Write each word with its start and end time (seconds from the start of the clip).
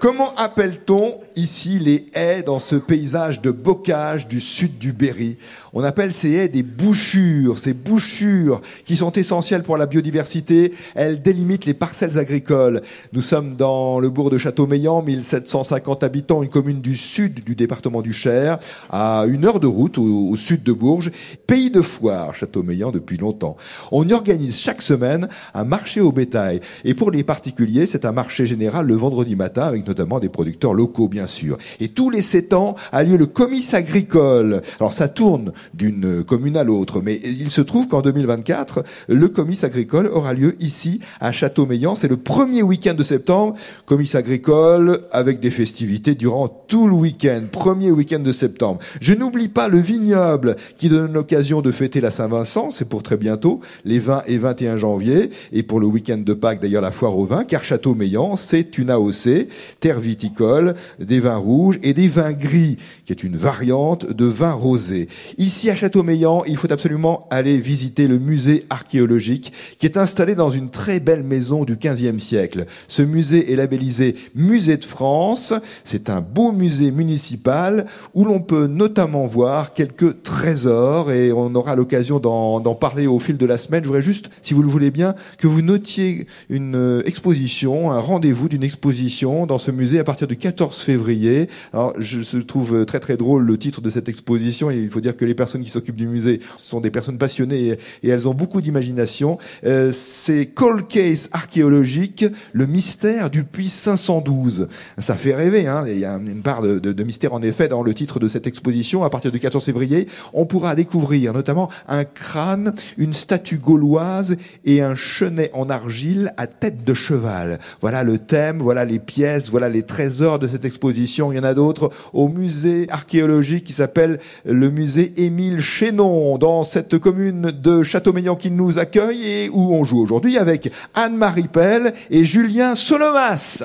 Comment 0.00 0.32
appelle-t-on 0.36 1.18
ici 1.34 1.80
les 1.80 2.06
haies 2.14 2.42
dans 2.42 2.60
ce 2.60 2.76
paysage 2.76 3.42
de 3.42 3.50
bocage 3.50 4.28
du 4.28 4.38
sud 4.40 4.78
du 4.78 4.92
Berry? 4.92 5.38
On 5.72 5.82
appelle 5.82 6.12
ces 6.12 6.32
haies 6.34 6.48
des 6.48 6.62
bouchures, 6.62 7.58
ces 7.58 7.74
bouchures 7.74 8.60
qui 8.84 8.96
sont 8.96 9.10
essentielles 9.12 9.64
pour 9.64 9.76
la 9.76 9.86
biodiversité. 9.86 10.72
Elles 10.94 11.20
délimitent 11.20 11.66
les 11.66 11.74
parcelles 11.74 12.16
agricoles. 12.16 12.82
Nous 13.12 13.22
sommes 13.22 13.54
dans 13.54 13.98
le 13.98 14.08
bourg 14.08 14.30
de 14.30 14.38
Châteaumeillan, 14.38 15.02
1750 15.02 16.04
habitants, 16.04 16.44
une 16.44 16.48
commune 16.48 16.80
du 16.80 16.94
sud 16.94 17.42
du 17.42 17.56
département 17.56 18.00
du 18.00 18.12
Cher, 18.12 18.58
à 18.90 19.24
une 19.28 19.44
heure 19.44 19.58
de 19.58 19.66
route 19.66 19.98
au, 19.98 20.36
sud 20.36 20.62
de 20.62 20.72
Bourges. 20.72 21.10
Pays 21.48 21.70
de 21.70 21.80
foire, 21.80 22.34
Châteaumeillan 22.34 22.92
depuis 22.92 23.16
longtemps. 23.16 23.56
On 23.90 24.08
organise 24.10 24.60
chaque 24.60 24.80
semaine 24.80 25.28
un 25.54 25.64
marché 25.64 26.00
au 26.00 26.12
bétail. 26.12 26.60
Et 26.84 26.94
pour 26.94 27.10
les 27.10 27.24
particuliers, 27.24 27.86
c'est 27.86 28.04
un 28.04 28.12
marché 28.12 28.46
général 28.46 28.86
le 28.86 28.94
vendredi 28.94 29.34
matin 29.34 29.72
notamment 29.88 30.20
des 30.20 30.28
producteurs 30.28 30.74
locaux, 30.74 31.08
bien 31.08 31.26
sûr. 31.26 31.58
Et 31.80 31.88
tous 31.88 32.10
les 32.10 32.22
sept 32.22 32.52
ans 32.52 32.76
a 32.92 33.02
lieu 33.02 33.16
le 33.16 33.26
comice 33.26 33.74
agricole. 33.74 34.62
Alors 34.78 34.92
ça 34.92 35.08
tourne 35.08 35.52
d'une 35.74 36.22
commune 36.22 36.56
à 36.56 36.64
l'autre, 36.64 37.00
mais 37.00 37.20
il 37.24 37.50
se 37.50 37.60
trouve 37.60 37.88
qu'en 37.88 38.02
2024, 38.02 38.84
le 39.08 39.28
comice 39.28 39.64
agricole 39.64 40.06
aura 40.06 40.34
lieu 40.34 40.56
ici, 40.60 41.00
à 41.20 41.32
Châteaumeillan. 41.32 41.94
C'est 41.94 42.08
le 42.08 42.16
premier 42.16 42.62
week-end 42.62 42.94
de 42.94 43.02
septembre. 43.02 43.54
Comice 43.86 44.14
agricole 44.14 45.00
avec 45.10 45.40
des 45.40 45.50
festivités 45.50 46.14
durant 46.14 46.48
tout 46.48 46.86
le 46.86 46.94
week-end. 46.94 47.42
Premier 47.50 47.90
week-end 47.90 48.20
de 48.20 48.32
septembre. 48.32 48.80
Je 49.00 49.14
n'oublie 49.14 49.48
pas 49.48 49.68
le 49.68 49.78
vignoble 49.78 50.56
qui 50.76 50.88
donne 50.88 51.12
l'occasion 51.12 51.62
de 51.62 51.72
fêter 51.72 52.00
la 52.00 52.10
Saint-Vincent. 52.10 52.70
C'est 52.70 52.88
pour 52.88 53.02
très 53.02 53.16
bientôt, 53.16 53.60
les 53.84 53.98
20 53.98 54.22
et 54.26 54.38
21 54.38 54.76
janvier. 54.76 55.30
Et 55.52 55.62
pour 55.62 55.80
le 55.80 55.86
week-end 55.86 56.18
de 56.18 56.34
Pâques, 56.34 56.60
d'ailleurs, 56.60 56.82
la 56.82 56.90
foire 56.90 57.16
au 57.16 57.24
vin, 57.24 57.44
car 57.44 57.64
Châteaumeillan, 57.64 58.36
c'est 58.36 58.78
une 58.78 58.90
AOC 58.90 59.48
terre 59.80 60.00
viticole, 60.00 60.74
des 60.98 61.20
vins 61.20 61.36
rouges 61.36 61.78
et 61.82 61.94
des 61.94 62.08
vins 62.08 62.32
gris, 62.32 62.76
qui 63.04 63.12
est 63.12 63.22
une 63.22 63.36
variante 63.36 64.10
de 64.10 64.24
vin 64.24 64.52
rosé. 64.52 65.08
Ici 65.38 65.70
à 65.70 65.76
Châteaumeillan, 65.76 66.42
il 66.46 66.56
faut 66.56 66.72
absolument 66.72 67.26
aller 67.30 67.58
visiter 67.58 68.08
le 68.08 68.18
musée 68.18 68.64
archéologique 68.70 69.52
qui 69.78 69.86
est 69.86 69.96
installé 69.96 70.34
dans 70.34 70.50
une 70.50 70.70
très 70.70 71.00
belle 71.00 71.22
maison 71.22 71.64
du 71.64 71.76
XVe 71.76 72.18
siècle. 72.18 72.66
Ce 72.88 73.02
musée 73.02 73.52
est 73.52 73.56
labellisé 73.56 74.16
Musée 74.34 74.76
de 74.76 74.84
France. 74.84 75.52
C'est 75.84 76.10
un 76.10 76.20
beau 76.20 76.52
musée 76.52 76.90
municipal 76.90 77.86
où 78.14 78.24
l'on 78.24 78.40
peut 78.40 78.66
notamment 78.66 79.26
voir 79.26 79.72
quelques 79.72 80.22
trésors 80.22 81.12
et 81.12 81.32
on 81.32 81.54
aura 81.54 81.76
l'occasion 81.76 82.18
d'en 82.18 82.74
parler 82.74 83.06
au 83.06 83.18
fil 83.18 83.36
de 83.36 83.46
la 83.46 83.58
semaine. 83.58 83.82
Je 83.82 83.88
voudrais 83.88 84.02
juste, 84.02 84.30
si 84.42 84.54
vous 84.54 84.62
le 84.62 84.68
voulez 84.68 84.90
bien, 84.90 85.14
que 85.38 85.46
vous 85.46 85.62
notiez 85.62 86.26
une 86.48 86.76
euh, 86.76 87.02
exposition, 87.04 87.90
un 87.90 88.00
rendez-vous 88.00 88.48
d'une 88.48 88.62
exposition 88.62 89.46
dans 89.46 89.58
ce 89.58 89.67
musée 89.70 89.98
à 89.98 90.04
partir 90.04 90.26
du 90.26 90.36
14 90.36 90.80
février. 90.80 91.48
Alors, 91.72 91.94
je 91.98 92.38
trouve 92.38 92.84
très 92.86 93.00
très 93.00 93.16
drôle 93.16 93.44
le 93.44 93.58
titre 93.58 93.80
de 93.80 93.90
cette 93.90 94.08
exposition 94.08 94.70
et 94.70 94.76
il 94.76 94.90
faut 94.90 95.00
dire 95.00 95.16
que 95.16 95.24
les 95.24 95.34
personnes 95.34 95.62
qui 95.62 95.70
s'occupent 95.70 95.96
du 95.96 96.06
musée 96.06 96.40
sont 96.56 96.80
des 96.80 96.90
personnes 96.90 97.18
passionnées 97.18 97.78
et, 98.02 98.08
elles 98.08 98.28
ont 98.28 98.34
beaucoup 98.34 98.60
d'imagination. 98.60 99.38
Euh, 99.64 99.90
c'est 99.92 100.46
Cold 100.46 100.88
Case 100.88 101.28
archéologique, 101.32 102.24
le 102.52 102.66
mystère 102.66 103.30
du 103.30 103.44
puits 103.44 103.68
512. 103.68 104.68
Ça 104.98 105.14
fait 105.14 105.34
rêver, 105.34 105.66
hein. 105.66 105.84
Il 105.86 105.98
y 105.98 106.04
a 106.04 106.14
une 106.14 106.42
part 106.42 106.62
de, 106.62 106.78
de, 106.78 106.92
de 106.92 107.04
mystère 107.04 107.34
en 107.34 107.42
effet 107.42 107.68
dans 107.68 107.82
le 107.82 107.94
titre 107.94 108.18
de 108.18 108.28
cette 108.28 108.46
exposition. 108.46 109.04
À 109.04 109.10
partir 109.10 109.30
du 109.30 109.40
14 109.40 109.64
février, 109.64 110.08
on 110.32 110.46
pourra 110.46 110.74
découvrir 110.74 111.32
notamment 111.32 111.70
un 111.88 112.04
crâne, 112.04 112.74
une 112.96 113.12
statue 113.12 113.58
gauloise 113.58 114.36
et 114.64 114.80
un 114.80 114.94
chenet 114.94 115.50
en 115.52 115.70
argile 115.70 116.32
à 116.36 116.46
tête 116.46 116.84
de 116.84 116.94
cheval. 116.94 117.58
Voilà 117.80 118.04
le 118.04 118.18
thème, 118.18 118.58
voilà 118.58 118.84
les 118.84 118.98
pièces, 118.98 119.50
voilà 119.50 119.57
les 119.66 119.82
trésors 119.82 120.38
de 120.38 120.46
cette 120.46 120.64
exposition. 120.64 121.32
Il 121.32 121.36
y 121.36 121.38
en 121.40 121.44
a 121.44 121.54
d'autres 121.54 121.90
au 122.12 122.28
musée 122.28 122.86
archéologique 122.90 123.64
qui 123.64 123.72
s'appelle 123.72 124.20
le 124.44 124.70
musée 124.70 125.14
Émile 125.16 125.60
Chénon, 125.60 126.38
dans 126.38 126.62
cette 126.62 126.98
commune 126.98 127.50
de 127.50 127.82
Châteaumeillan 127.82 128.36
qui 128.36 128.52
nous 128.52 128.78
accueille 128.78 129.26
et 129.26 129.48
où 129.48 129.74
on 129.74 129.84
joue 129.84 130.00
aujourd'hui 130.00 130.38
avec 130.38 130.72
Anne-Marie 130.94 131.48
Pell 131.48 131.94
et 132.10 132.24
Julien 132.24 132.76
Solomas. 132.76 133.64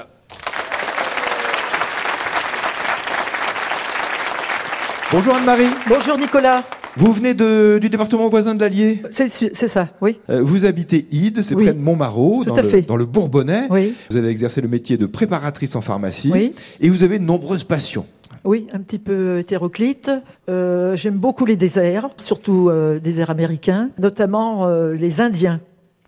Bonjour 5.12 5.36
Anne-Marie. 5.36 5.70
Bonjour 5.88 6.18
Nicolas. 6.18 6.64
Vous 6.96 7.12
venez 7.12 7.34
de, 7.34 7.80
du 7.82 7.90
département 7.90 8.28
voisin 8.28 8.54
de 8.54 8.60
l'Allier 8.62 9.02
C'est 9.10 9.28
ça, 9.30 9.90
oui. 10.02 10.20
Euh, 10.30 10.42
vous 10.44 10.66
habitez 10.66 11.08
Ide, 11.12 11.42
c'est 11.42 11.56
Oui. 11.56 11.64
près 11.64 11.74
de 11.74 11.80
Montmarot, 11.80 12.44
Tout 12.44 12.50
dans 12.52 12.56
à 12.56 12.62
le, 12.62 12.70
fait. 12.70 12.82
dans 12.84 12.96
le 12.98 13.06
Bourbonnais. 13.06 13.64
Oui. 13.72 13.96
Vous 14.12 14.18
avez 14.18 14.28
exercé 14.28 14.62
le 14.62 14.68
métier 14.68 14.98
de 14.98 15.06
préparatrice 15.08 15.76
en 15.76 15.82
pharmacie. 15.82 16.30
Oui. 16.32 16.54
Et 16.82 16.90
vous 16.90 17.04
avez 17.04 17.18
de 17.18 17.24
nombreuses 17.24 17.64
passions. 17.64 18.06
Oui, 18.44 18.68
un 18.74 18.80
petit 18.80 19.00
peu 19.00 19.40
hétéroclite. 19.40 20.12
Euh, 20.50 20.96
J'aime 20.96 21.18
beaucoup 21.18 21.46
les 21.46 21.56
déserts, 21.56 22.10
surtout 22.18 22.70
euh, 22.70 23.00
déserts 23.00 23.30
américains, 23.32 23.90
notamment 24.00 24.68
euh, 24.68 24.94
les 24.94 25.20
Indiens. 25.22 25.62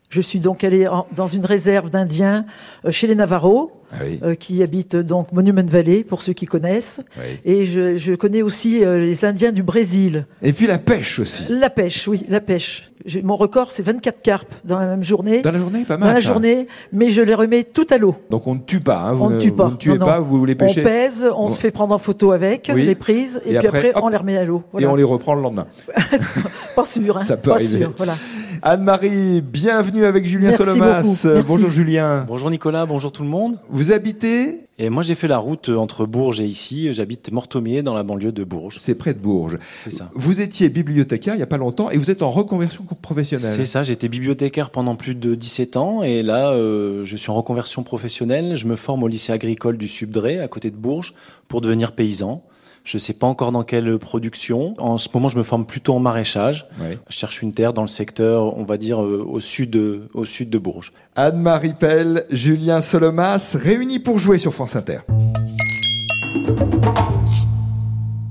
Je 0.09 0.21
suis 0.21 0.39
donc 0.39 0.63
allée 0.63 0.87
en- 0.87 1.07
dans 1.15 1.27
une 1.27 1.45
réserve 1.45 1.89
d'Indiens 1.89 2.45
euh, 2.85 2.91
chez 2.91 3.07
les 3.07 3.15
Navarros, 3.15 3.71
Ah 3.91 3.97
oui. 4.03 4.19
euh, 4.23 4.35
qui 4.35 4.61
habitent 4.63 4.95
donc 4.95 5.31
Monument 5.31 5.63
Valley, 5.65 6.03
pour 6.03 6.21
ceux 6.21 6.33
qui 6.33 6.45
connaissent. 6.47 7.03
Oui. 7.17 7.39
Et 7.45 7.65
je, 7.65 7.95
je 7.97 8.13
connais 8.13 8.41
aussi 8.41 8.83
euh, 8.83 8.97
les 8.99 9.25
Indiens 9.25 9.51
du 9.51 9.63
Brésil. 9.63 10.25
Et 10.41 10.53
puis 10.53 10.67
la 10.67 10.77
pêche 10.79 11.19
aussi. 11.19 11.43
La 11.49 11.69
pêche, 11.69 12.07
oui, 12.07 12.25
la 12.27 12.41
pêche. 12.41 12.91
Mon 13.23 13.35
record, 13.35 13.69
c'est 13.69 13.83
24 13.83 14.21
carpes 14.23 14.51
dans 14.63 14.79
la 14.79 14.87
même 14.87 15.03
journée. 15.03 15.41
Dans 15.41 15.51
la 15.51 15.59
journée, 15.59 15.85
pas 15.85 15.97
mal. 15.97 16.09
Dans 16.09 16.15
la 16.15 16.21
ça. 16.21 16.27
journée, 16.33 16.67
mais 16.91 17.11
je 17.11 17.21
les 17.21 17.35
remets 17.35 17.63
tout 17.63 17.85
à 17.91 17.99
l'eau. 17.99 18.15
Donc 18.31 18.47
on 18.47 18.55
ne 18.55 18.59
tue 18.61 18.79
pas. 18.79 18.97
hein, 18.97 19.13
Vous 19.13 19.25
On 19.25 19.29
ne 19.29 19.39
tue 19.39 19.51
pas. 19.51 19.65
Vous 19.65 19.71
ne 19.73 19.77
tuez 19.77 19.91
Non, 19.93 19.97
non. 19.99 20.05
pas, 20.07 20.19
vous 20.19 20.43
les 20.45 20.53
On 20.53 20.57
pêchez. 20.57 20.81
pèse, 20.81 21.23
on 21.35 21.43
Bon. 21.43 21.49
se 21.49 21.59
fait 21.59 21.69
prendre 21.71 21.93
en 21.93 21.99
photo 21.99 22.31
avec 22.31 22.71
Oui. 22.73 22.83
les 22.83 22.95
prises, 22.95 23.39
et, 23.45 23.53
Et 23.53 23.59
puis 23.59 23.67
après, 23.67 23.77
après, 23.89 23.93
hop. 23.95 24.03
on 24.03 24.09
les 24.09 24.17
remet 24.17 24.37
à 24.37 24.45
l'eau. 24.45 24.63
Et 24.79 24.87
on 24.87 24.95
les 24.95 25.03
reprend 25.03 25.35
le 25.35 25.41
lendemain. 25.43 25.67
Pas 26.75 26.85
sûr, 26.85 27.17
hein. 27.17 27.21
Ça 27.23 27.37
peut 27.37 27.49
pas 27.51 27.55
arriver. 27.57 27.79
sûr, 27.81 27.93
voilà. 27.95 28.15
Anne-Marie, 28.61 29.41
bienvenue 29.41 30.05
avec 30.05 30.25
Julien 30.25 30.49
Merci 30.49 30.63
Solomas. 30.63 31.01
beaucoup. 31.01 31.15
Merci. 31.25 31.47
Bonjour 31.47 31.69
Julien. 31.69 32.25
Bonjour 32.27 32.49
Nicolas, 32.49 32.85
bonjour 32.85 33.11
tout 33.11 33.21
le 33.23 33.29
monde. 33.29 33.57
Vous 33.75 33.91
habitez, 33.91 34.61
Et 34.79 34.89
moi 34.89 35.03
j'ai 35.03 35.15
fait 35.15 35.27
la 35.27 35.37
route 35.37 35.67
entre 35.67 36.05
Bourges 36.05 36.39
et 36.39 36.45
ici. 36.45 36.93
J'habite 36.93 37.29
Mortomier 37.29 37.83
dans 37.83 37.93
la 37.93 38.03
banlieue 38.03 38.31
de 38.31 38.45
Bourges. 38.45 38.77
c'est 38.79 38.95
près 38.95 39.13
de 39.13 39.19
Bourges. 39.19 39.59
C'est 39.83 39.89
ça. 39.89 40.09
Vous 40.15 40.39
étiez 40.39 40.69
bibliothécaire 40.69 41.33
il 41.33 41.37
n'y 41.37 41.43
a 41.43 41.47
pas 41.47 41.57
longtemps 41.57 41.89
et 41.89 41.97
vous 41.97 42.09
êtes 42.09 42.21
en 42.21 42.29
reconversion 42.29 42.85
professionnelle. 43.01 43.53
C'est 43.53 43.65
ça, 43.65 43.83
j'étais 43.83 44.07
bibliothécaire 44.07 44.69
pendant 44.69 44.95
plus 44.95 45.13
de 45.13 45.35
17 45.35 45.75
ans 45.75 46.03
et 46.03 46.23
là 46.23 46.51
euh, 46.51 47.03
je 47.03 47.17
suis 47.17 47.29
en 47.29 47.33
reconversion 47.33 47.83
professionnelle. 47.83 48.55
Je 48.55 48.65
me 48.65 48.77
forme 48.77 49.03
au 49.03 49.09
lycée 49.09 49.33
agricole 49.33 49.77
du 49.77 49.89
Subdré 49.89 50.39
à 50.39 50.47
côté 50.47 50.71
de 50.71 50.77
Bourges 50.77 51.13
pour 51.49 51.59
devenir 51.59 51.91
paysan. 51.91 52.43
Je 52.85 52.99
sais 52.99 53.13
pas 53.13 53.25
encore 53.25 53.51
dans 53.51 53.63
quelle 53.63 53.97
production. 53.97 54.75
En 54.77 54.99
ce 54.99 55.09
moment, 55.11 55.27
je 55.27 55.39
me 55.39 55.43
forme 55.43 55.65
plutôt 55.65 55.95
en 55.95 55.99
maraîchage. 55.99 56.67
Ouais. 56.79 56.99
Je 57.09 57.17
cherche 57.17 57.41
une 57.41 57.51
terre 57.51 57.73
dans 57.73 57.81
le 57.81 57.87
secteur, 57.87 58.55
on 58.55 58.63
va 58.63 58.77
dire, 58.77 59.01
euh, 59.01 59.25
au 59.27 59.39
sud 59.39 59.71
de, 59.71 60.07
au 60.13 60.25
sud 60.25 60.51
de 60.51 60.59
Bourges. 60.59 60.93
Anne-Marie 61.15 61.73
Pell, 61.73 62.25
Julien 62.29 62.81
Solomas, 62.81 63.57
réunis 63.59 63.97
pour 63.97 64.19
jouer 64.19 64.37
sur 64.37 64.53
France 64.53 64.75
Inter. 64.75 64.99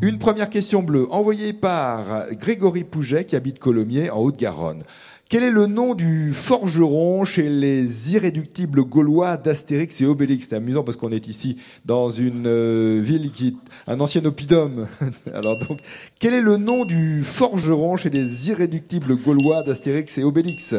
Une 0.01 0.19
première 0.19 0.51
question 0.51 0.85
bleue 0.85 1.09
envoyée 1.11 1.53
par 1.53 2.27
Grégory 2.31 2.85
Pouget 2.85 3.25
qui 3.25 3.35
habite 3.35 3.59
Colomiers 3.59 4.11
en 4.11 4.21
Haute-Garonne. 4.21 4.85
Quel 5.31 5.43
est 5.43 5.51
le 5.51 5.67
nom 5.67 5.95
du 5.95 6.35
forgeron 6.35 7.25
chez 7.25 7.49
les 7.49 8.13
irréductibles 8.13 8.85
gaulois 8.85 9.39
d'Astérix 9.39 9.99
et 10.03 10.07
Obélix? 10.07 10.49
C'est 10.51 10.57
amusant 10.57 10.85
parce 10.85 10.99
qu'on 10.99 11.13
est 11.13 11.29
ici 11.29 11.57
dans 11.87 12.11
une 12.11 12.47
euh, 12.47 13.01
ville 13.03 13.33
qui 13.33 13.49
est 13.49 13.55
un 13.87 14.01
ancien 14.01 14.23
oppidum. 14.27 14.87
Alors 15.35 15.59
donc, 15.59 15.81
quel 16.21 16.35
est 16.35 16.43
le 16.43 16.59
nom 16.59 16.85
du 16.85 17.25
forgeron 17.25 17.97
chez 17.97 18.11
les 18.11 18.51
irréductibles 18.51 19.17
gaulois 19.17 19.63
d'Astérix 19.63 20.19
et 20.19 20.25
Obélix? 20.25 20.75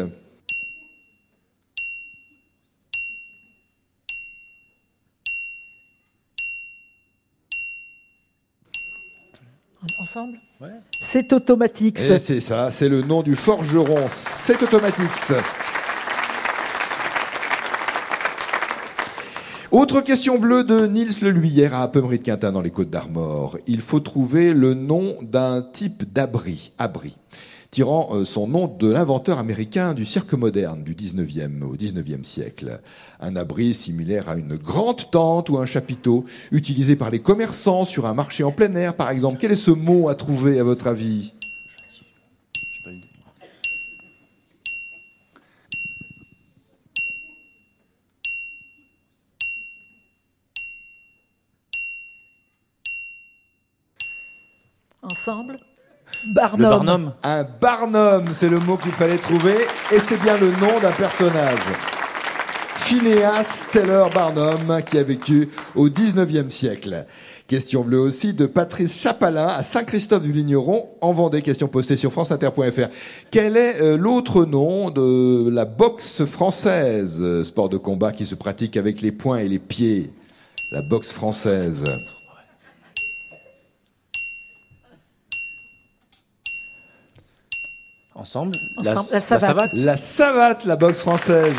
Ensemble 10.15 10.39
Ouais. 10.61 10.69
C'est 11.01 11.33
automatique. 11.33 11.99
Et 11.99 12.19
c'est 12.19 12.39
ça, 12.39 12.71
c'est 12.71 12.87
le 12.87 13.01
nom 13.01 13.21
du 13.21 13.35
forgeron. 13.35 14.05
C'est 14.07 14.61
automatique. 14.63 15.11
Autre 19.75 19.99
question 19.99 20.39
bleue 20.39 20.63
de 20.63 20.87
Niels 20.87 21.19
Leluyer 21.21 21.65
à 21.65 21.81
Appemery 21.81 22.19
de 22.19 22.23
Quintin 22.23 22.53
dans 22.53 22.61
les 22.61 22.69
Côtes 22.69 22.89
d'Armor. 22.89 23.57
Il 23.67 23.81
faut 23.81 23.99
trouver 23.99 24.53
le 24.53 24.73
nom 24.73 25.17
d'un 25.21 25.61
type 25.61 26.13
d'abri, 26.13 26.71
abri, 26.77 27.17
tirant 27.71 28.07
euh, 28.13 28.23
son 28.23 28.47
nom 28.47 28.67
de 28.69 28.89
l'inventeur 28.89 29.37
américain 29.37 29.93
du 29.93 30.05
cirque 30.05 30.33
moderne 30.33 30.81
du 30.81 30.95
19e 30.95 31.61
au 31.63 31.75
19e 31.75 32.23
siècle. 32.23 32.79
Un 33.19 33.35
abri 33.35 33.73
similaire 33.73 34.29
à 34.29 34.37
une 34.37 34.55
grande 34.55 35.11
tente 35.11 35.49
ou 35.49 35.57
un 35.57 35.65
chapiteau 35.65 36.23
utilisé 36.53 36.95
par 36.95 37.09
les 37.09 37.19
commerçants 37.19 37.83
sur 37.83 38.05
un 38.05 38.13
marché 38.13 38.45
en 38.45 38.53
plein 38.53 38.73
air 38.75 38.95
par 38.95 39.09
exemple. 39.09 39.39
Quel 39.41 39.51
est 39.51 39.57
ce 39.57 39.71
mot 39.71 40.07
à 40.07 40.15
trouver 40.15 40.57
à 40.57 40.63
votre 40.63 40.87
avis? 40.87 41.33
Ensemble 55.11 55.57
Le 56.25 56.33
Barnum. 56.33 56.69
Barnum 56.69 57.13
Un 57.23 57.43
barnum, 57.43 58.25
c'est 58.33 58.49
le 58.49 58.59
mot 58.59 58.77
qu'il 58.77 58.91
fallait 58.91 59.17
trouver, 59.17 59.55
et 59.91 59.99
c'est 59.99 60.21
bien 60.21 60.37
le 60.37 60.47
nom 60.47 60.79
d'un 60.81 60.91
personnage. 60.91 61.59
Phineas 62.77 63.69
Taylor 63.71 64.09
Barnum, 64.11 64.81
qui 64.89 64.97
a 64.97 65.03
vécu 65.03 65.49
au 65.75 65.89
19e 65.89 66.49
siècle. 66.49 67.05
Question 67.47 67.83
bleue 67.83 67.99
aussi 67.99 68.33
de 68.33 68.45
Patrice 68.45 68.99
Chapalin 68.99 69.47
à 69.47 69.63
Saint-Christophe-du-Ligneron, 69.63 70.89
en 71.01 71.11
Vendée. 71.11 71.41
Question 71.41 71.67
postée 71.67 71.97
sur 71.97 72.11
franceinter.fr. 72.11 72.89
Quel 73.31 73.57
est 73.57 73.81
euh, 73.81 73.97
l'autre 73.97 74.45
nom 74.45 74.89
de 74.89 75.49
la 75.49 75.65
boxe 75.65 76.25
française, 76.25 77.43
sport 77.43 77.69
de 77.69 77.77
combat 77.77 78.11
qui 78.11 78.25
se 78.25 78.35
pratique 78.35 78.77
avec 78.77 79.01
les 79.01 79.11
poings 79.11 79.39
et 79.39 79.47
les 79.47 79.59
pieds 79.59 80.11
La 80.71 80.81
boxe 80.81 81.11
française. 81.11 81.83
Ensemble, 88.17 88.55
Ensemble, 88.77 89.09
la 89.11 89.19
savate. 89.19 89.73
La 89.73 89.97
savate, 89.97 90.63
la 90.63 90.77
boxe 90.77 90.99
française. 90.99 91.53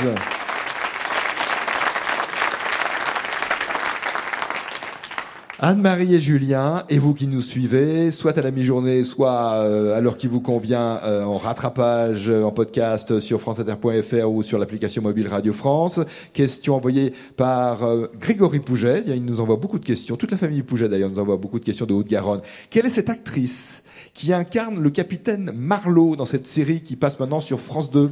Anne-Marie 5.58 6.14
et 6.14 6.20
Julien, 6.20 6.84
et 6.88 6.96
vous 6.98 7.12
qui 7.12 7.26
nous 7.26 7.42
suivez, 7.42 8.10
soit 8.10 8.38
à 8.38 8.40
la 8.40 8.50
mi-journée, 8.50 9.04
soit 9.04 9.60
euh, 9.60 9.96
à 9.96 10.00
l'heure 10.00 10.16
qui 10.16 10.28
vous 10.28 10.40
convient, 10.40 10.98
euh, 11.04 11.24
en 11.24 11.36
rattrapage, 11.36 12.30
euh, 12.30 12.42
en 12.42 12.52
podcast 12.52 13.20
sur 13.20 13.38
franceinter.fr 13.38 14.30
ou 14.30 14.42
sur 14.42 14.58
l'application 14.58 15.02
mobile 15.02 15.28
Radio 15.28 15.52
France. 15.52 16.00
Question 16.32 16.76
envoyée 16.76 17.12
par 17.36 17.84
euh, 17.84 18.06
Grégory 18.18 18.60
Pouget. 18.60 19.02
Il 19.06 19.26
nous 19.26 19.42
envoie 19.42 19.56
beaucoup 19.56 19.78
de 19.78 19.84
questions. 19.84 20.16
Toute 20.16 20.30
la 20.30 20.38
famille 20.38 20.62
Pouget, 20.62 20.88
d'ailleurs, 20.88 21.10
nous 21.10 21.18
envoie 21.18 21.36
beaucoup 21.36 21.58
de 21.58 21.64
questions 21.64 21.84
de 21.84 21.92
Haute-Garonne. 21.92 22.40
Quelle 22.70 22.86
est 22.86 22.90
cette 22.90 23.10
actrice 23.10 23.82
qui 24.16 24.32
incarne 24.32 24.80
le 24.80 24.90
capitaine 24.90 25.52
Marlowe 25.54 26.16
dans 26.16 26.24
cette 26.24 26.46
série 26.46 26.82
qui 26.82 26.96
passe 26.96 27.20
maintenant 27.20 27.40
sur 27.40 27.60
France 27.60 27.90
2 27.90 28.10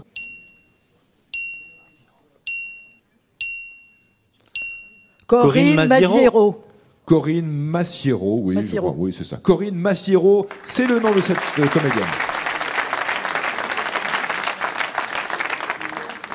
Corinne 5.26 5.74
Corinne 5.74 5.88
Maziero. 5.88 6.14
Maziero. 6.14 6.64
Corinne 7.06 7.46
Massiero, 7.50 8.40
oui, 8.42 8.54
je 8.54 8.60
Massiero. 8.60 8.92
crois, 8.92 9.04
oui, 9.04 9.14
c'est 9.16 9.24
ça. 9.24 9.36
Corinne 9.38 9.74
Massiero, 9.74 10.46
c'est 10.62 10.86
le 10.86 11.00
nom 11.00 11.14
de 11.14 11.20
cette 11.20 11.36
euh, 11.58 11.66
comédienne. 11.66 12.33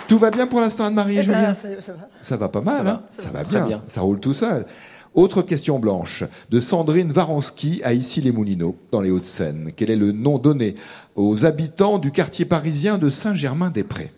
Tout 0.10 0.18
va 0.18 0.32
bien 0.32 0.48
pour 0.48 0.60
l'instant, 0.60 0.86
Anne-Marie 0.86 1.18
et 1.18 1.22
Eh 1.24 1.28
ben, 1.28 1.54
Julien 1.54 1.54
ça 1.54 1.94
va. 1.94 2.10
Ça 2.22 2.36
va 2.36 2.50
pas 2.50 2.62
mal, 2.62 2.78
Ça 2.78 2.84
va, 2.84 2.90
hein 2.92 3.02
ça 3.10 3.22
ça 3.24 3.30
va. 3.30 3.40
va 3.40 3.44
Très 3.46 3.60
bien, 3.60 3.68
bien. 3.68 3.84
ça 3.88 4.02
roule 4.02 4.20
tout 4.20 4.34
seul. 4.34 4.66
Autre 5.14 5.42
question 5.42 5.80
blanche 5.80 6.24
de 6.50 6.60
Sandrine 6.60 7.12
Varanski 7.12 7.82
à 7.84 7.94
Issy-les-Moulineaux, 7.94 8.76
dans 8.92 9.02
les 9.02 9.10
Hauts-de-Seine. 9.12 9.72
Quel 9.76 9.90
est 9.90 9.96
le 9.96 10.12
nom 10.12 10.38
donné 10.38 10.76
aux 11.16 11.46
habitants 11.46 11.98
du 12.00 12.12
quartier 12.12 12.46
parisien 12.46 12.98
de 12.98 13.10
Saint-Germain-des-Prés? 13.10 14.12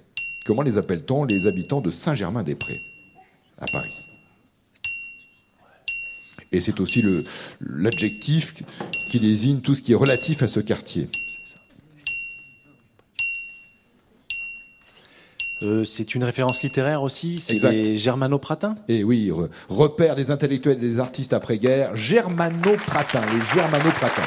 Comment 0.46 0.62
les 0.64 0.78
appelle-t-on 0.78 1.26
les 1.26 1.46
habitants 1.48 1.82
de 1.82 1.92
Saint-Germain-des-Prés 1.92 2.80
à 3.60 3.66
Paris? 3.72 3.94
Et 6.54 6.60
c'est 6.60 6.80
aussi 6.82 7.04
l'adjectif 7.62 8.54
qui 9.10 9.20
désigne 9.20 9.60
tout 9.62 9.74
ce 9.74 9.82
qui 9.82 9.94
est 9.94 9.96
relatif 9.96 10.44
à 10.44 10.48
ce 10.48 10.60
quartier. 10.60 11.08
Euh, 15.64 15.84
c'est 15.84 16.16
une 16.16 16.24
référence 16.24 16.64
littéraire 16.64 17.04
aussi, 17.04 17.40
c'est 17.40 17.54
Exact. 17.54 17.72
les 17.72 17.96
germano-pratins 17.96 18.76
Et 18.88 19.04
oui, 19.04 19.30
re- 19.32 19.50
repère 19.70 20.16
des 20.16 20.32
intellectuels 20.32 20.78
et 20.78 20.82
des 20.82 21.00
artistes 21.00 21.34
après-guerre, 21.34 21.96
germano-pratins, 21.96 23.22
les 23.34 23.56
germano-pratins. 23.56 24.24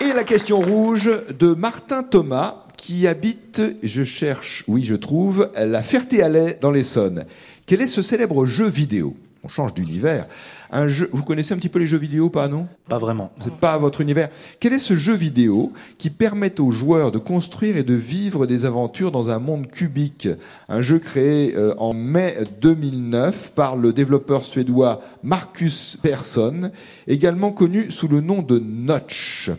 Et 0.00 0.12
la 0.12 0.24
question 0.24 0.60
rouge 0.60 1.10
de 1.38 1.54
Martin 1.54 2.02
Thomas, 2.02 2.64
qui 2.76 3.06
habite, 3.06 3.62
je 3.82 4.02
cherche, 4.02 4.64
oui, 4.66 4.84
je 4.84 4.96
trouve, 4.96 5.50
la 5.56 5.82
Ferté-Alais 5.82 6.58
dans 6.60 6.70
l'Essonne. 6.72 7.24
Quel 7.66 7.80
est 7.80 7.86
ce 7.88 8.02
célèbre 8.02 8.44
jeu 8.46 8.66
vidéo? 8.66 9.16
On 9.44 9.48
change 9.48 9.74
d'univers. 9.74 10.26
Un 10.70 10.86
jeu, 10.86 11.10
vous 11.12 11.24
connaissez 11.24 11.52
un 11.52 11.56
petit 11.56 11.68
peu 11.68 11.80
les 11.80 11.86
jeux 11.86 11.98
vidéo, 11.98 12.30
pas 12.30 12.46
non? 12.46 12.68
Pas 12.88 12.98
vraiment. 12.98 13.32
c'est 13.40 13.52
pas 13.52 13.76
votre 13.76 14.00
univers. 14.00 14.28
Quel 14.60 14.72
est 14.72 14.78
ce 14.78 14.94
jeu 14.94 15.14
vidéo 15.14 15.72
qui 15.98 16.10
permet 16.10 16.60
aux 16.60 16.70
joueurs 16.70 17.10
de 17.10 17.18
construire 17.18 17.76
et 17.76 17.82
de 17.82 17.94
vivre 17.94 18.46
des 18.46 18.64
aventures 18.64 19.10
dans 19.10 19.30
un 19.30 19.40
monde 19.40 19.66
cubique? 19.66 20.28
Un 20.68 20.80
jeu 20.80 21.00
créé 21.00 21.56
euh, 21.56 21.74
en 21.78 21.92
mai 21.92 22.38
2009 22.60 23.52
par 23.54 23.74
le 23.74 23.92
développeur 23.92 24.44
suédois 24.44 25.00
Marcus 25.24 25.98
Persson, 26.00 26.70
également 27.08 27.50
connu 27.50 27.90
sous 27.90 28.06
le 28.06 28.20
nom 28.20 28.42
de 28.42 28.60
Notch. 28.60 29.50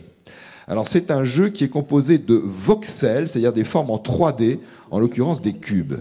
Alors 0.66 0.88
c'est 0.88 1.10
un 1.10 1.24
jeu 1.24 1.50
qui 1.50 1.64
est 1.64 1.68
composé 1.68 2.16
de 2.16 2.40
voxels, 2.42 3.28
c'est-à-dire 3.28 3.52
des 3.52 3.64
formes 3.64 3.90
en 3.90 3.98
3D, 3.98 4.60
en 4.90 4.98
l'occurrence 4.98 5.42
des 5.42 5.52
cubes. 5.52 5.96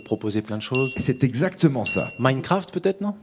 Proposer 0.00 0.42
plein 0.42 0.56
de 0.56 0.62
choses. 0.62 0.94
C'est 0.96 1.24
exactement 1.24 1.84
ça. 1.84 2.12
Minecraft 2.18 2.72
peut-être, 2.72 3.00
non? 3.00 3.14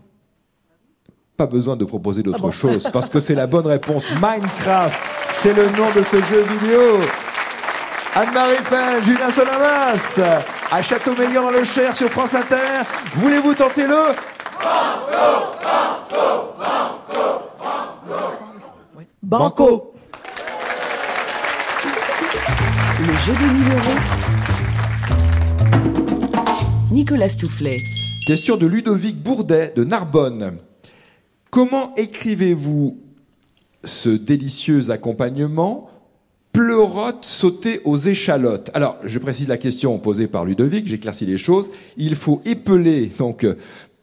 Pas 1.38 1.48
besoin 1.48 1.76
de 1.76 1.86
proposer 1.86 2.22
d'autre 2.24 2.38
Ah 2.40 2.44
bon 2.44 2.52
chose 2.64 2.90
parce 2.94 3.10
que 3.10 3.20
c'est 3.20 3.36
la 3.36 3.48
bonne 3.48 3.68
réponse. 3.68 4.06
Minecraft, 4.22 5.00
c'est 5.30 5.54
le 5.54 5.66
nom 5.78 5.90
de 5.96 6.04
ce 6.04 6.18
jeu 6.18 6.42
vidéo. 6.42 7.00
Anne-Marie 8.16 8.62
Pen, 8.70 9.04
Julien 9.04 9.32
Solamas, 9.32 10.20
à 10.72 10.84
Châteaumeillon 10.84 11.42
dans 11.44 11.50
le 11.50 11.64
Cher 11.64 11.96
sur 11.96 12.10
France 12.10 12.36
Inter. 12.36 12.84
Voulez-vous 13.16 13.56
tenter 13.56 13.88
le 13.88 14.16
Banco. 19.24 19.94
Le 23.00 23.14
jeu 23.18 23.34
des 23.34 23.46
1000 23.46 23.74
euros. 23.74 24.23
Nicolas 26.94 27.30
Stoufflet. 27.30 27.78
Question 28.28 28.56
de 28.56 28.68
Ludovic 28.68 29.18
Bourdet 29.18 29.74
de 29.76 29.84
Narbonne. 29.84 30.58
Comment 31.50 31.92
écrivez-vous 31.96 33.00
ce 33.84 34.10
délicieux 34.10 34.92
accompagnement 34.92 35.90
pleurote 36.52 37.26
sauté 37.26 37.82
aux 37.84 37.98
échalotes? 37.98 38.70
Alors, 38.76 38.98
je 39.04 39.18
précise 39.18 39.48
la 39.48 39.58
question 39.58 39.98
posée 39.98 40.28
par 40.28 40.46
Ludovic, 40.46 40.86
j'éclaircis 40.86 41.26
les 41.26 41.40
choses. 41.40 41.72
Il 41.98 42.14
faut 42.14 42.42
épeler 42.46 43.10
donc 43.18 43.48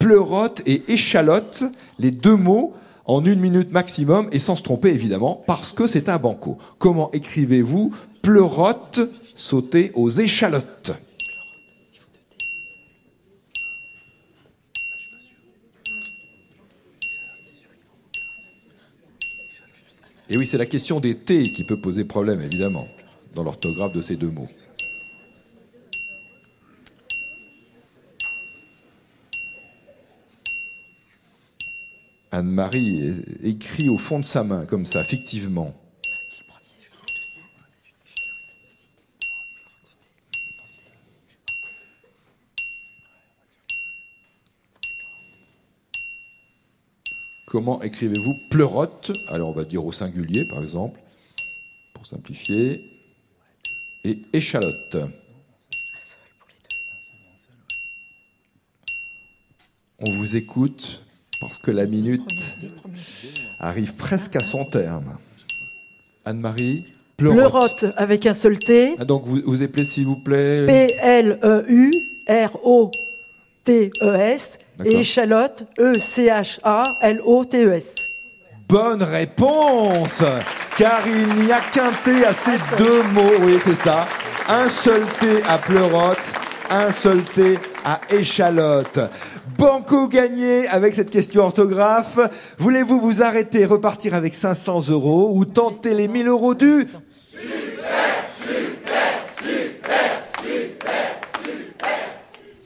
pleurote 0.01 0.61
et 0.67 0.83
échalote, 0.89 1.63
les 2.01 2.11
deux 2.11 2.35
mots, 2.35 2.75
en 3.05 3.25
une 3.25 3.39
minute 3.39 3.71
maximum, 3.71 4.29
et 4.33 4.41
sans 4.41 4.57
se 4.57 4.65
tromper 4.65 4.89
évidemment, 4.89 5.45
parce 5.47 5.73
que 5.73 5.87
c'est 5.87 6.09
un 6.09 6.19
banco. 6.19 6.59
Comment 6.81 7.13
écrivez-vous 7.13 7.95
pleurote 8.21 8.99
sauté 9.37 9.93
aux 9.95 10.11
échalotes? 10.11 10.91
Et 20.33 20.37
oui, 20.37 20.47
c'est 20.47 20.59
la 20.59 20.67
question 20.67 21.01
des 21.01 21.17
T 21.17 21.51
qui 21.51 21.65
peut 21.65 21.81
poser 21.81 22.05
problème, 22.05 22.41
évidemment, 22.41 22.87
dans 23.35 23.43
l'orthographe 23.43 23.93
de 23.93 24.01
ces 24.01 24.15
deux 24.15 24.31
mots. 24.31 24.49
Anne-Marie 32.31 33.13
écrit 33.43 33.89
au 33.89 33.99
fond 33.99 34.21
de 34.21 34.25
sa 34.25 34.45
main, 34.45 34.67
comme 34.67 34.87
ça, 34.87 35.03
fictivement. 35.03 35.75
Comment 47.51 47.83
écrivez-vous 47.83 48.35
pleurote? 48.49 49.11
Alors 49.27 49.49
on 49.49 49.53
va 49.53 49.65
dire 49.65 49.85
au 49.85 49.91
singulier 49.91 50.45
par 50.45 50.63
exemple, 50.63 51.01
pour 51.93 52.07
simplifier. 52.07 52.89
Et 54.05 54.21
échalote. 54.33 54.95
Un 54.95 55.09
seul 55.99 56.21
polydate. 56.39 56.79
On 59.99 60.13
vous 60.13 60.37
écoute 60.37 61.03
parce 61.41 61.59
que 61.59 61.73
la 61.73 61.87
minute 61.87 62.57
arrive 63.59 63.97
presque 63.97 64.37
à 64.37 64.45
son 64.45 64.65
terme. 64.65 65.19
Anne-Marie 66.25 66.85
Pleurote. 67.17 67.87
avec 67.97 68.27
un 68.27 68.33
seul 68.33 68.61
T. 68.61 68.95
Ah, 68.97 69.05
donc 69.05 69.27
vous, 69.27 69.41
vous 69.45 69.61
appelez 69.63 69.83
s'il 69.85 70.07
vous 70.07 70.23
plaît 70.23 70.67
P-L-E-U-R-O-T-E-S 70.67 71.41
et 74.85 74.97
échalote, 74.97 75.65
E 75.79 75.93
E-C-H-A-L-O-T-E-S. 75.97 77.95
Bonne 78.69 79.03
réponse 79.03 80.23
Car 80.77 81.01
il 81.07 81.45
n'y 81.45 81.51
a 81.53 81.61
qu'un 81.61 81.91
T 82.05 82.25
à 82.25 82.33
ces 82.33 82.59
deux 82.79 83.03
mots. 83.13 83.33
Oui, 83.43 83.59
c'est 83.61 83.75
ça. 83.75 84.07
Un 84.49 84.69
seul 84.69 85.03
T 85.19 85.43
à 85.49 85.59
pleurote, 85.59 86.33
un 86.71 86.91
seul 86.91 87.23
T 87.23 87.59
à 87.85 88.01
échalote. 88.11 89.01
Banco 89.59 90.09
gagné 90.09 90.67
avec 90.69 90.95
cette 90.95 91.11
question 91.11 91.43
orthographe. 91.43 92.19
Voulez-vous 92.59 93.01
vous 93.01 93.23
arrêter, 93.23 93.67
repartir 93.67 94.15
avec 94.15 94.35
500 94.35 94.89
euros 94.89 95.33
ou 95.35 95.45
tenter 95.45 95.95
les 95.95 96.09
1000 96.09 96.29
euros 96.29 96.55
du 96.55 96.87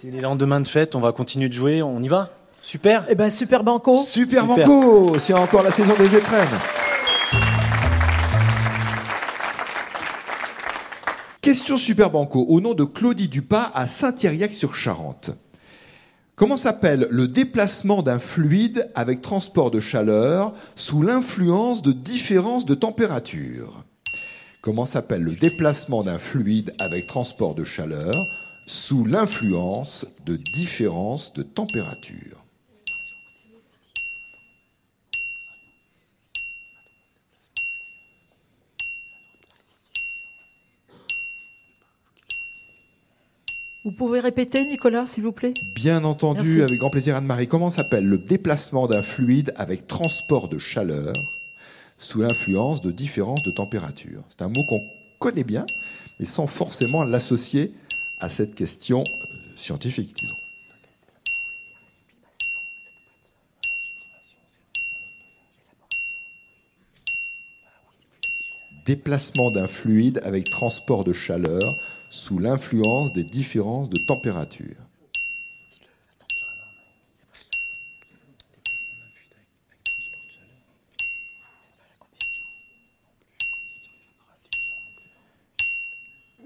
C'est 0.04 0.10
les 0.10 0.20
lendemains 0.20 0.60
de 0.60 0.68
fête, 0.68 0.94
on 0.94 1.00
va 1.00 1.12
continuer 1.12 1.48
de 1.48 1.54
jouer, 1.54 1.82
on 1.82 2.02
y 2.02 2.08
va 2.08 2.28
Super 2.60 3.06
Eh 3.08 3.14
ben, 3.14 3.30
super 3.30 3.64
banco. 3.64 4.02
Super, 4.02 4.42
Super. 4.42 4.68
Banco 4.68 5.18
C'est 5.18 5.32
encore 5.32 5.62
la 5.62 5.70
saison 5.70 5.94
des 5.96 6.14
étrennes. 6.14 6.46
Question 11.40 11.78
Super 11.78 12.10
Banco 12.10 12.44
au 12.46 12.60
nom 12.60 12.74
de 12.74 12.84
Claudie 12.84 13.28
Dupas 13.28 13.70
à 13.72 13.86
Saint-Thériac-sur-Charente. 13.86 15.30
Comment 16.36 16.58
s'appelle 16.58 17.08
le 17.10 17.26
déplacement 17.26 18.02
d'un 18.02 18.18
fluide 18.18 18.90
avec 18.94 19.22
transport 19.22 19.70
de 19.70 19.80
chaleur 19.80 20.52
sous 20.76 21.00
l'influence 21.00 21.80
de 21.82 21.92
différences 21.92 22.66
de 22.66 22.74
température? 22.74 23.84
Comment 24.60 24.84
s'appelle 24.84 25.22
le 25.22 25.32
déplacement 25.32 26.02
d'un 26.02 26.18
fluide 26.18 26.74
avec 26.78 27.06
transport 27.06 27.54
de 27.54 27.64
chaleur 27.64 28.12
sous 28.66 29.04
l'influence 29.04 30.06
de 30.24 30.36
différences 30.36 31.32
de 31.34 31.42
température 31.42 32.44
Vous 43.84 43.92
pouvez 43.92 44.18
répéter, 44.18 44.64
Nicolas, 44.64 45.04
s'il 45.04 45.24
vous 45.24 45.32
plaît? 45.32 45.52
Bien 45.74 46.04
entendu, 46.04 46.40
Merci. 46.40 46.62
avec 46.62 46.78
grand 46.78 46.88
plaisir 46.88 47.16
Anne-Marie. 47.16 47.48
Comment 47.48 47.68
s'appelle 47.68 48.06
le 48.06 48.16
déplacement 48.16 48.86
d'un 48.86 49.02
fluide 49.02 49.52
avec 49.56 49.86
transport 49.86 50.48
de 50.48 50.56
chaleur 50.56 51.12
sous 51.98 52.22
l'influence 52.22 52.80
de 52.80 52.90
différences 52.90 53.42
de 53.42 53.50
température? 53.50 54.22
C'est 54.30 54.40
un 54.40 54.48
mot 54.48 54.64
qu'on 54.64 54.80
connaît 55.18 55.44
bien, 55.44 55.66
mais 56.18 56.24
sans 56.24 56.46
forcément 56.46 57.04
l'associer 57.04 57.74
à 58.24 58.30
cette 58.30 58.54
question 58.54 59.04
euh, 59.04 59.26
scientifique. 59.54 60.24
Déplacement 68.86 69.50
d'un 69.50 69.66
fluide 69.66 70.22
avec 70.24 70.48
transport 70.48 71.04
de 71.04 71.12
chaleur 71.12 71.76
sous 72.08 72.38
l'influence 72.38 73.12
des 73.12 73.24
différences 73.24 73.90
de 73.90 73.98
température. 73.98 74.83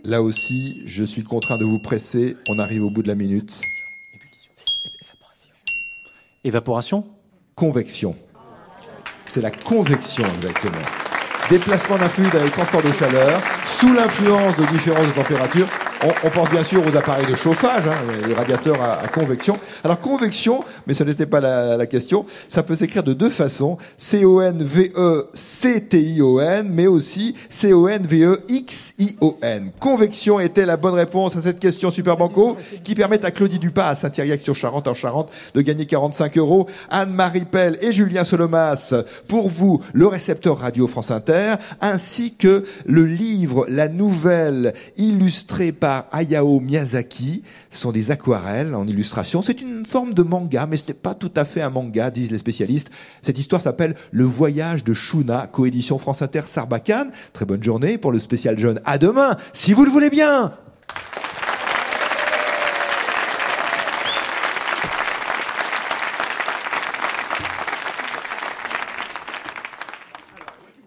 Là 0.04 0.22
aussi, 0.22 0.82
je 0.86 1.04
suis 1.04 1.22
contraint 1.22 1.58
de 1.58 1.64
vous 1.64 1.78
presser. 1.78 2.36
On 2.48 2.58
arrive 2.58 2.84
au 2.84 2.90
bout 2.90 3.02
de 3.02 3.08
la 3.08 3.14
minute. 3.14 3.60
Évaporation? 6.44 7.04
Convection. 7.54 8.16
C'est 9.26 9.40
la 9.40 9.50
convection, 9.50 10.24
exactement. 10.36 10.84
Déplacement 11.50 11.98
d'un 11.98 12.08
fluide 12.08 12.34
avec 12.34 12.52
transport 12.52 12.82
de 12.82 12.92
chaleur 12.92 13.40
sous 13.66 13.92
l'influence 13.92 14.56
de 14.56 14.64
différences 14.66 15.06
de 15.08 15.12
température. 15.12 15.66
On, 16.04 16.30
pense 16.30 16.48
bien 16.50 16.62
sûr 16.62 16.86
aux 16.86 16.96
appareils 16.96 17.26
de 17.26 17.34
chauffage, 17.34 17.88
hein, 17.88 17.96
les 18.28 18.32
radiateurs 18.32 18.80
à, 18.80 19.00
à 19.00 19.08
convection. 19.08 19.58
Alors 19.82 19.98
convection, 19.98 20.62
mais 20.86 20.94
ce 20.94 21.02
n'était 21.02 21.26
pas 21.26 21.40
la, 21.40 21.86
question, 21.86 22.24
ça 22.48 22.62
peut 22.62 22.76
s'écrire 22.76 23.02
de 23.02 23.14
deux 23.14 23.30
façons. 23.30 23.78
C-O-N-V-E-C-T-I-O-N, 23.96 26.68
mais 26.70 26.86
aussi 26.86 27.34
C-O-N-V-E-X-I-O-N. 27.48 29.72
Convection 29.80 30.38
était 30.38 30.66
la 30.66 30.76
bonne 30.76 30.94
réponse 30.94 31.34
à 31.34 31.40
cette 31.40 31.58
question 31.58 31.90
Super 31.90 32.16
Banco, 32.16 32.56
qui 32.84 32.94
permet 32.94 33.24
à 33.24 33.32
Claudie 33.32 33.58
Dupas 33.58 33.88
à 33.88 33.96
Saint-Thériac-sur-Charente 33.96 34.86
en 34.86 34.94
Charente 34.94 35.32
de 35.54 35.62
gagner 35.62 35.86
45 35.86 36.38
euros. 36.38 36.68
Anne-Marie 36.90 37.44
Pell 37.44 37.76
et 37.82 37.90
Julien 37.90 38.22
Solomas, 38.22 38.94
pour 39.26 39.48
vous, 39.48 39.82
le 39.92 40.06
récepteur 40.06 40.58
radio 40.58 40.86
France 40.86 41.10
Inter, 41.10 41.54
ainsi 41.80 42.36
que 42.36 42.62
le 42.86 43.04
livre, 43.04 43.66
la 43.68 43.88
nouvelle 43.88 44.74
illustrée 44.96 45.72
par 45.88 46.04
Hayao 46.12 46.60
Miyazaki. 46.60 47.42
Ce 47.70 47.78
sont 47.78 47.92
des 47.92 48.10
aquarelles 48.10 48.74
en 48.74 48.86
illustration. 48.86 49.40
C'est 49.40 49.62
une 49.62 49.86
forme 49.86 50.12
de 50.12 50.22
manga, 50.22 50.66
mais 50.66 50.76
ce 50.76 50.88
n'est 50.88 50.92
pas 50.92 51.14
tout 51.14 51.30
à 51.34 51.46
fait 51.46 51.62
un 51.62 51.70
manga, 51.70 52.10
disent 52.10 52.30
les 52.30 52.36
spécialistes. 52.36 52.90
Cette 53.22 53.38
histoire 53.38 53.62
s'appelle 53.62 53.94
Le 54.10 54.24
voyage 54.24 54.84
de 54.84 54.92
Shuna, 54.92 55.46
coédition 55.46 55.96
France 55.96 56.20
Inter 56.20 56.42
Sarbacane. 56.44 57.10
Très 57.32 57.46
bonne 57.46 57.62
journée 57.62 57.96
pour 57.96 58.12
le 58.12 58.18
spécial 58.18 58.58
jeune. 58.58 58.82
À 58.84 58.98
demain, 58.98 59.38
si 59.54 59.72
vous 59.72 59.86
le 59.86 59.90
voulez 59.90 60.10
bien. 60.10 60.52